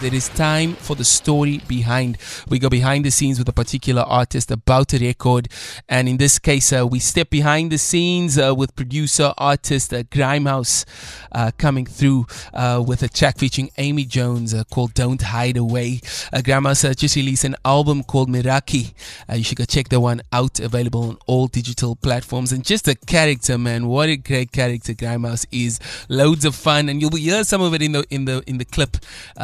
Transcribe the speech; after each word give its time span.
It 0.00 0.14
is 0.14 0.28
time 0.28 0.74
for 0.74 0.94
the 0.94 1.04
story 1.04 1.60
behind. 1.66 2.18
We 2.48 2.60
go 2.60 2.68
behind 2.68 3.04
the 3.04 3.10
scenes 3.10 3.40
with 3.40 3.48
a 3.48 3.52
particular 3.52 4.02
artist 4.02 4.48
about 4.52 4.94
a 4.94 4.98
record, 4.98 5.48
and 5.88 6.08
in 6.08 6.18
this 6.18 6.38
case, 6.38 6.72
uh, 6.72 6.86
we 6.86 7.00
step 7.00 7.30
behind 7.30 7.72
the 7.72 7.78
scenes 7.78 8.38
uh, 8.38 8.54
with 8.54 8.76
producer 8.76 9.34
artist 9.36 9.92
uh, 9.92 10.04
Grimehouse 10.04 10.84
uh, 11.32 11.50
coming 11.58 11.84
through 11.84 12.26
uh, 12.54 12.80
with 12.86 13.02
a 13.02 13.08
track 13.08 13.38
featuring 13.38 13.70
Amy 13.76 14.04
Jones 14.04 14.54
uh, 14.54 14.62
called 14.70 14.94
"Don't 14.94 15.20
Hide 15.20 15.56
Away." 15.56 15.96
Grimehouse 16.32 16.96
just 16.96 17.16
released 17.16 17.42
an 17.42 17.56
album 17.64 18.04
called 18.04 18.28
Meraki. 18.28 18.94
You 19.34 19.42
should 19.42 19.58
go 19.58 19.64
check 19.64 19.88
that 19.88 19.98
one 19.98 20.22
out. 20.32 20.60
Available 20.60 21.08
on 21.08 21.18
all 21.26 21.48
digital 21.48 21.96
platforms, 21.96 22.52
and 22.52 22.64
just 22.64 22.86
a 22.86 22.94
character, 22.94 23.58
man. 23.58 23.88
What 23.88 24.08
a 24.08 24.16
great 24.16 24.52
character 24.52 24.94
Grimehouse 24.94 25.44
is. 25.50 25.80
Loads 26.08 26.44
of 26.44 26.54
fun, 26.54 26.88
and 26.88 27.00
you'll 27.00 27.16
hear 27.16 27.42
some 27.42 27.62
of 27.62 27.74
it 27.74 27.82
in 27.82 27.92
the 27.92 28.04
in 28.10 28.26
the 28.26 28.44
in 28.46 28.58
the 28.58 28.64
clip 28.64 28.96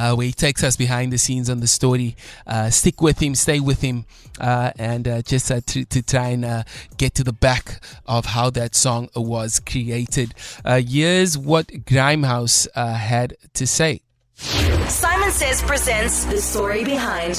uh, 0.04 0.14
where 0.14 0.26
he 0.26 0.32
takes 0.32 0.62
us 0.62 0.76
behind 0.76 1.12
the 1.12 1.18
scenes 1.18 1.48
on 1.48 1.60
the 1.60 1.66
story. 1.66 2.14
Uh, 2.46 2.68
stick 2.68 3.00
with 3.00 3.20
him, 3.20 3.34
stay 3.34 3.58
with 3.58 3.80
him, 3.80 4.04
uh, 4.38 4.70
and 4.78 5.08
uh, 5.08 5.22
just 5.22 5.50
uh, 5.50 5.60
to, 5.66 5.84
to 5.86 6.02
try 6.02 6.28
and 6.28 6.44
uh, 6.44 6.62
get 6.98 7.14
to 7.14 7.24
the 7.24 7.32
back 7.32 7.82
of 8.06 8.26
how 8.26 8.50
that 8.50 8.74
song 8.74 9.08
was 9.16 9.60
created. 9.60 10.34
Uh, 10.64 10.80
here's 10.86 11.38
what 11.38 11.68
Grimehouse 11.68 12.68
uh, 12.74 12.94
had 12.94 13.36
to 13.54 13.66
say. 13.66 14.02
Simon 14.36 15.30
Says 15.30 15.62
presents 15.62 16.24
the 16.26 16.38
story 16.38 16.84
behind. 16.84 17.36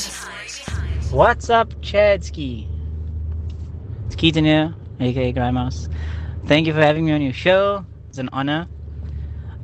What's 1.11 1.49
up, 1.49 1.69
Chadsky? 1.81 2.67
It's 4.07 4.15
Keaton 4.15 4.45
here, 4.45 4.73
aka 4.99 5.33
Grimehouse. 5.33 5.87
Thank 6.45 6.65
you 6.65 6.73
for 6.73 6.81
having 6.81 7.05
me 7.05 7.11
on 7.11 7.21
your 7.21 7.33
show. 7.33 7.85
It's 8.09 8.17
an 8.17 8.29
honor. 8.33 8.67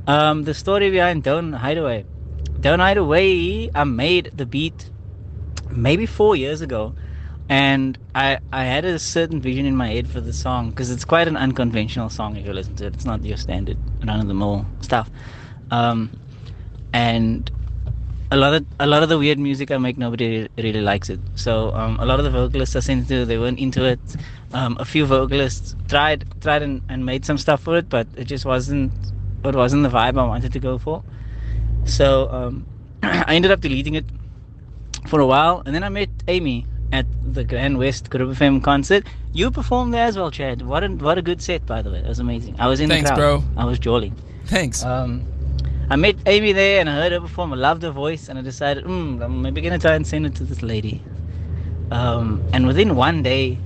Um, 0.08 0.44
the 0.44 0.54
story 0.54 0.92
behind 0.92 1.24
Don't 1.24 1.54
Hide 1.54 1.78
Away. 1.78 2.06
Don't 2.62 2.80
Hide 2.80 2.98
Away, 2.98 3.70
I 3.74 3.84
made 3.84 4.32
the 4.34 4.46
beat 4.46 4.90
maybe 5.72 6.06
four 6.06 6.36
years 6.36 6.62
ago. 6.62 6.94
And 7.50 7.98
I, 8.16 8.40
I 8.54 8.64
had 8.64 8.86
a 8.86 8.98
certain 8.98 9.42
vision 9.42 9.66
in 9.66 9.76
my 9.76 9.90
head 9.90 10.08
for 10.08 10.22
the 10.22 10.32
song 10.32 10.70
because 10.70 10.90
it's 10.90 11.04
quite 11.04 11.28
an 11.28 11.36
unconventional 11.36 12.10
song 12.10 12.38
if 12.38 12.46
you 12.46 12.54
listen 12.54 12.76
to 12.76 12.86
it. 12.86 12.94
It's 12.94 13.04
not 13.06 13.26
your 13.26 13.36
standard 13.36 13.78
run 14.06 14.22
of 14.22 14.28
the 14.28 14.34
mill 14.34 14.66
stuff. 14.80 15.10
Um, 15.70 16.12
and 16.94 17.52
a 18.32 18.38
lot 18.38 18.54
of 18.54 18.66
a 18.80 18.88
lot 18.88 19.04
of 19.04 19.10
the 19.10 19.18
weird 19.18 19.38
music 19.38 19.70
I 19.72 19.78
make, 19.78 19.98
nobody 19.98 20.48
really 20.58 20.80
likes 20.82 21.10
it. 21.10 21.20
So 21.36 21.74
um, 21.76 21.98
a 22.00 22.06
lot 22.06 22.20
of 22.20 22.26
the 22.26 22.32
vocalists 22.32 22.76
I 22.78 22.80
sent 22.80 23.10
to, 23.10 23.26
they 23.26 23.38
weren't 23.38 23.60
into 23.60 23.84
it. 23.84 24.00
Um, 24.54 24.78
a 24.80 24.86
few 24.86 25.06
vocalists 25.06 25.76
tried 25.90 26.24
tried 26.42 26.62
and, 26.62 26.82
and 26.88 27.06
made 27.06 27.26
some 27.26 27.38
stuff 27.38 27.62
for 27.62 27.78
it, 27.78 27.90
but 27.90 28.08
it 28.16 28.26
just 28.26 28.46
wasn't 28.46 28.94
it 29.44 29.56
wasn't 29.56 29.84
the 29.84 29.90
vibe 29.90 30.18
I 30.18 30.26
wanted 30.26 30.54
to 30.54 30.60
go 30.60 30.78
for. 30.78 31.04
So 31.86 32.30
um, 32.32 32.66
I 33.04 33.36
ended 33.36 33.52
up 33.52 33.62
deleting 33.62 33.96
it 33.96 34.06
for 35.08 35.20
a 35.20 35.26
while, 35.28 35.64
and 35.66 35.74
then 35.76 35.84
I 35.84 35.90
met 35.90 36.10
Amy 36.28 36.66
at 36.92 37.06
the 37.34 37.44
Grand 37.44 37.78
West 37.78 38.10
Good 38.10 38.22
Hope 38.22 38.32
FM 38.32 38.64
concert. 38.64 39.06
You 39.34 39.50
performed 39.52 39.94
there 39.94 40.06
as 40.06 40.18
well, 40.18 40.32
Chad. 40.32 40.62
What 40.62 40.84
a 40.84 40.90
what 40.90 41.18
a 41.18 41.22
good 41.22 41.42
set, 41.42 41.66
by 41.66 41.82
the 41.82 41.90
way. 41.92 42.02
That 42.02 42.10
was 42.10 42.20
amazing. 42.20 42.60
I 42.60 42.68
was 42.68 42.80
in 42.80 42.90
Thanks, 42.90 43.10
the 43.10 43.16
crowd. 43.16 43.42
bro. 43.42 43.62
I 43.62 43.66
was 43.66 43.80
jolling. 43.80 44.16
Thanks. 44.46 44.84
Um, 44.84 45.26
I 45.90 45.96
met 45.96 46.16
Amy 46.26 46.54
there 46.54 46.80
and 46.80 46.90
I 46.90 46.96
heard 46.96 47.12
her 47.12 47.20
perform. 47.22 47.54
I 47.54 47.58
loved 47.58 47.84
her 47.84 47.92
voice, 47.92 48.30
and 48.30 48.38
I 48.38 48.42
decided, 48.42 48.86
mm, 48.86 49.22
I'm 49.24 49.42
maybe 49.42 49.62
gonna 49.62 49.80
try 49.80 49.96
and 49.96 50.06
send 50.06 50.26
it 50.26 50.36
to 50.36 50.44
this 50.44 50.62
lady. 50.62 51.02
Um, 51.92 52.42
and 52.54 52.66
within 52.68 52.96
one 52.96 53.24
day, 53.24 53.58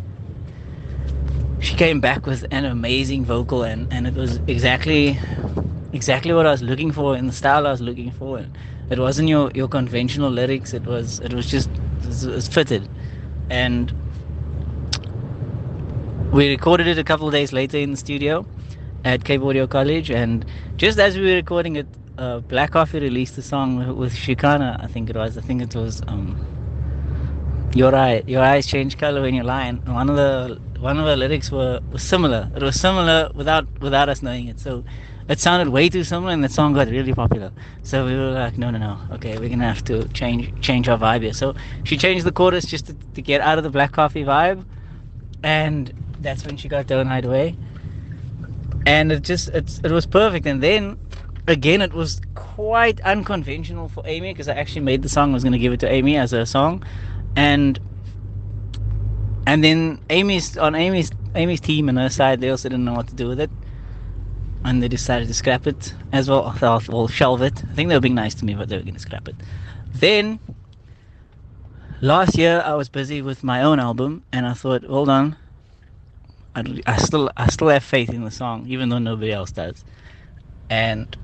she 1.59 1.75
came 1.75 2.00
back 2.00 2.25
with 2.25 2.45
an 2.52 2.66
amazing 2.66 3.25
vocal, 3.25 3.63
and, 3.63 3.91
and 3.91 4.07
it 4.07 4.13
was 4.16 4.39
exactly 4.47 5.19
exactly 5.95 6.33
what 6.33 6.45
I 6.45 6.51
was 6.51 6.61
looking 6.61 6.91
for 6.91 7.15
in 7.17 7.27
the 7.27 7.33
style 7.33 7.65
I 7.65 7.71
was 7.71 7.81
looking 7.81 8.11
for. 8.11 8.38
And 8.38 8.55
it 8.89 8.99
wasn't 8.99 9.29
your, 9.29 9.51
your 9.55 9.67
conventional 9.67 10.29
lyrics. 10.29 10.73
It 10.73 10.85
was 10.85 11.19
it 11.22 11.33
was 11.33 11.50
just 11.50 11.69
it 12.03 12.07
was, 12.07 12.47
fitted, 12.47 12.88
and 13.50 13.94
we 16.31 16.50
recorded 16.50 16.88
it 16.88 16.97
a 16.97 17.03
couple 17.03 17.28
of 17.28 17.34
days 17.34 17.53
later 17.53 17.78
in 17.78 17.91
the 17.91 17.97
studio 17.97 18.45
at 19.03 19.23
Cape 19.23 19.41
Audio 19.41 19.67
College, 19.67 20.11
and 20.11 20.45
just 20.78 21.00
as 21.00 21.17
we 21.17 21.25
were 21.29 21.35
recording 21.35 21.78
it, 21.78 21.88
uh, 22.17 22.39
Black 22.39 22.72
Coffee 22.72 23.00
released 23.00 23.38
a 23.38 23.41
song 23.41 23.97
with, 23.97 24.13
Shikana. 24.13 24.84
I 24.84 24.88
think 24.88 25.09
it 25.09 25.16
was. 25.16 25.38
I 25.38 25.41
think 25.41 25.61
it 25.61 25.75
was. 25.75 26.01
Um, 26.07 26.38
your 27.75 27.94
eye, 27.94 28.23
your 28.25 28.41
eyes 28.41 28.66
change 28.67 28.97
color 28.97 29.22
when 29.22 29.34
you 29.35 29.44
lie. 29.44 29.66
And 29.66 29.85
one 29.94 30.09
of 30.09 30.16
the 30.16 30.59
one 30.79 30.97
of 30.97 31.05
the 31.05 31.16
lyrics 31.16 31.51
were 31.51 31.81
was 31.91 32.03
similar. 32.03 32.50
It 32.55 32.63
was 32.63 32.79
similar 32.79 33.29
without 33.35 33.67
without 33.81 34.09
us 34.09 34.22
knowing 34.22 34.47
it. 34.47 34.59
So 34.59 34.84
it 35.28 35.40
sounded 35.40 35.69
way 35.69 35.90
too 35.90 36.03
similar, 36.03 36.31
and 36.31 36.44
the 36.44 36.50
song 36.50 36.74
got 36.74 36.88
really 36.88 37.13
popular. 37.13 37.52
So 37.84 38.06
we 38.06 38.16
were 38.16 38.31
like, 38.31 38.58
no, 38.58 38.69
no, 38.69 38.78
no. 38.78 39.00
Okay, 39.13 39.38
we're 39.38 39.50
gonna 39.50 39.68
have 39.68 39.84
to 39.86 40.08
change 40.09 40.62
change 40.62 40.88
our 40.88 40.97
vibe 40.97 41.24
here. 41.24 41.34
So 41.34 41.56
she 41.84 41.97
changed 41.97 42.25
the 42.25 42.31
chorus 42.31 42.66
just 42.66 42.88
to, 42.88 42.94
to 43.16 43.22
get 43.22 43.41
out 43.41 43.58
of 43.58 43.64
the 43.64 43.69
Black 43.69 43.91
Coffee 43.91 44.24
vibe, 44.24 44.64
and 45.44 45.91
that's 46.22 46.46
when 46.46 46.58
she 46.58 46.68
got 46.68 46.88
Don't 46.88 47.08
Away. 47.08 47.56
And 48.85 49.12
it 49.12 49.24
just 49.24 49.50
it's, 49.50 49.80
it 49.80 49.91
was 49.91 50.06
perfect. 50.06 50.46
And 50.46 50.62
then 50.62 51.00
again, 51.47 51.81
it 51.81 51.94
was 51.94 52.22
quite 52.35 53.02
unconventional 53.02 53.90
for 53.90 54.03
Amy 54.06 54.31
because 54.31 54.47
I 54.47 54.53
actually 54.53 54.81
made 54.81 55.02
the 55.02 55.09
song. 55.09 55.31
I 55.31 55.34
was 55.34 55.44
gonna 55.44 55.58
give 55.58 55.74
it 55.74 55.80
to 55.80 55.91
Amy 55.91 56.18
as 56.18 56.34
a 56.34 56.46
song, 56.46 56.84
and 57.35 57.80
and 59.47 59.64
then 59.64 60.00
Amy's 60.12 60.56
on 60.56 60.75
Amy's 60.75 61.12
Amy's 61.35 61.62
team 61.62 61.90
and 61.90 61.97
her 61.97 62.09
side, 62.09 62.41
they 62.41 62.50
also 62.50 62.69
didn't 62.69 62.85
know 62.85 62.94
what 62.94 63.08
to 63.08 63.16
do 63.16 63.28
with 63.28 63.40
it, 63.40 63.50
and 64.66 64.81
they 64.81 64.88
decided 64.88 65.28
to 65.28 65.34
scrap 65.34 65.68
it 65.68 65.94
as 66.12 66.28
well. 66.28 66.48
I 66.48 66.53
thought, 66.53 66.90
well, 66.90 67.08
shelve 67.08 67.44
it. 67.44 67.64
I 67.70 67.74
think 67.74 67.90
they 67.90 67.96
were 67.96 68.02
being 68.02 68.16
nice 68.16 68.34
to 68.36 68.46
me, 68.46 68.56
but 68.56 68.68
they 68.68 68.76
were 68.76 68.84
going 68.84 68.96
to 68.96 69.00
scrap 69.00 69.28
it. 69.28 69.36
Then 69.94 70.40
last 72.02 72.36
year, 72.36 72.64
I 72.66 72.74
was 72.74 72.90
busy 72.90 73.22
with 73.22 73.44
my 73.44 73.62
own 73.62 73.80
album, 73.80 74.24
and 74.34 74.46
I 74.48 74.53
thought, 74.53 74.84
hold 74.84 75.08
on, 75.08 75.38
I, 76.56 76.81
I 76.88 76.98
still 76.98 77.30
I 77.38 77.48
still 77.48 77.70
have 77.70 77.84
faith 77.84 78.09
in 78.09 78.26
the 78.26 78.31
song, 78.31 78.66
even 78.68 78.90
though 78.90 78.98
nobody 78.98 79.31
else 79.31 79.52
does, 79.52 79.86
and 80.70 81.16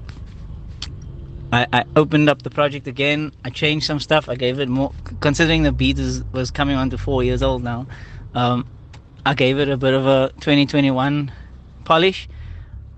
I, 1.52 1.66
I 1.74 1.86
opened 1.96 2.30
up 2.30 2.44
the 2.44 2.52
project 2.52 2.88
again. 2.88 3.32
I 3.44 3.50
changed 3.50 3.88
some 3.88 4.00
stuff. 4.00 4.30
I 4.30 4.36
gave 4.36 4.60
it 4.60 4.70
more, 4.70 4.94
considering 5.20 5.64
the 5.64 5.72
beat 5.72 5.98
is, 5.98 6.24
was 6.32 6.52
coming 6.52 6.76
on 6.76 6.92
to 6.92 6.98
four 6.98 7.24
years 7.24 7.42
old 7.42 7.64
now. 7.64 7.88
Um, 8.36 8.68
I 9.26 9.34
gave 9.34 9.58
it 9.58 9.68
a 9.68 9.78
bit 9.78 9.96
of 9.96 10.06
a 10.06 10.32
2021 10.40 11.32
polish. 11.86 12.30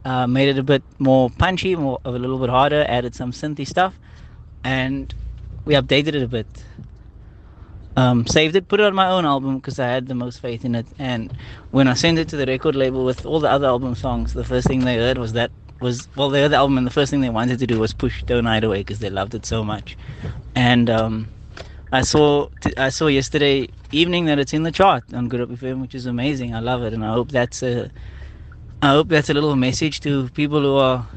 Uh, 0.06 0.28
made 0.28 0.50
it 0.50 0.58
a 0.58 0.64
bit 0.64 0.84
more 1.00 1.30
punchy, 1.30 1.76
more 1.76 2.00
a 2.04 2.12
little 2.12 2.38
bit 2.40 2.50
harder. 2.50 2.86
Added 2.88 3.16
some 3.16 3.32
synthy 3.32 3.66
stuff, 3.66 3.98
and 4.64 5.14
we 5.66 5.76
updated 5.76 6.16
it 6.16 6.24
a 6.24 6.28
bit. 6.28 6.48
Um, 7.96 8.26
saved 8.26 8.56
it, 8.56 8.68
put 8.68 8.80
it 8.80 8.86
on 8.86 8.96
my 8.96 9.08
own 9.08 9.24
album 9.26 9.58
because 9.58 9.80
I 9.80 9.88
had 9.88 10.08
the 10.08 10.16
most 10.16 10.40
faith 10.42 10.66
in 10.66 10.76
it. 10.76 10.88
And 10.98 11.32
when 11.72 11.88
I 11.88 11.94
sent 11.94 12.18
it 12.18 12.28
to 12.30 12.38
the 12.38 12.46
record 12.46 12.76
label 12.76 13.06
with 13.06 13.26
all 13.26 13.40
the 13.40 13.50
other 13.50 13.68
album 13.68 13.96
songs, 13.96 14.34
the 14.34 14.44
first 14.44 14.68
thing 14.68 14.84
they 14.84 14.98
heard 14.98 15.18
was 15.18 15.34
that 15.34 15.52
was 15.80 16.08
well 16.16 16.30
they 16.30 16.42
heard 16.42 16.52
the 16.52 16.56
album 16.56 16.78
and 16.78 16.88
the 16.88 16.92
first 16.92 17.12
thing 17.12 17.22
they 17.22 17.30
wanted 17.30 17.60
to 17.60 17.68
do 17.68 17.80
was 17.80 17.94
push 17.94 18.24
Don't 18.24 18.46
Hide 18.46 18.64
Away 18.64 18.80
because 18.80 19.00
they 19.00 19.10
loved 19.10 19.36
it 19.36 19.46
so 19.46 19.64
much. 19.64 19.96
And 20.56 20.90
um, 20.90 21.30
I 21.92 22.02
saw 22.02 22.50
t- 22.62 22.76
I 22.78 22.90
saw 22.90 23.08
yesterday 23.08 23.68
evening 23.92 24.26
that 24.26 24.40
it's 24.40 24.54
in 24.54 24.64
the 24.64 24.72
chart 24.72 25.04
on 25.14 25.30
Good 25.30 25.42
Hope 25.42 25.50
FM, 25.52 25.82
which 25.82 25.94
is 25.94 26.08
amazing. 26.08 26.56
I 26.56 26.60
love 26.60 26.82
it, 26.84 26.94
and 26.94 27.06
I 27.06 27.14
hope 27.14 27.32
that's 27.32 27.62
a 27.62 27.92
I 28.84 28.88
hope 28.88 29.08
that's 29.08 29.30
a 29.30 29.34
little 29.34 29.56
message 29.56 30.02
to 30.02 30.28
people 30.32 30.60
who 30.60 30.76
are 30.76 31.08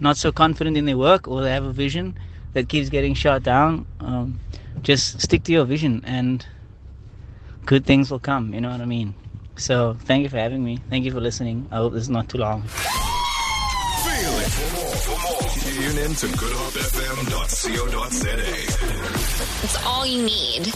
not 0.00 0.16
so 0.16 0.32
confident 0.32 0.76
in 0.76 0.86
their 0.86 0.98
work 0.98 1.28
or 1.28 1.40
they 1.40 1.52
have 1.52 1.64
a 1.64 1.72
vision 1.72 2.18
that 2.52 2.68
keeps 2.68 2.88
getting 2.88 3.14
shot 3.14 3.44
down. 3.44 3.86
Um, 4.00 4.40
just 4.82 5.20
stick 5.20 5.44
to 5.44 5.52
your 5.52 5.64
vision 5.64 6.02
and 6.04 6.44
good 7.64 7.86
things 7.86 8.10
will 8.10 8.18
come. 8.18 8.52
You 8.52 8.60
know 8.60 8.72
what 8.72 8.80
I 8.80 8.86
mean? 8.86 9.14
So 9.54 9.96
thank 10.00 10.24
you 10.24 10.30
for 10.30 10.38
having 10.38 10.64
me. 10.64 10.80
Thank 10.90 11.04
you 11.04 11.12
for 11.12 11.20
listening. 11.20 11.68
I 11.70 11.76
hope 11.76 11.92
this 11.92 12.02
is 12.02 12.10
not 12.10 12.28
too 12.28 12.38
long. 12.38 12.62
Feel 12.62 14.40
it. 14.42 14.50
For 14.50 14.74
more, 14.74 14.96
for 15.06 15.16
more, 15.22 15.42
tune 15.62 15.96
in 15.96 16.12
to 16.16 16.26
goodhopefm.co.za. 16.26 18.34
It's 19.62 19.86
all 19.86 20.04
you 20.04 20.24
need. 20.24 20.74